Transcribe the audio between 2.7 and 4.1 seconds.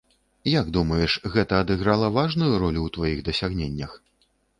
ў тваіх дасягненнях?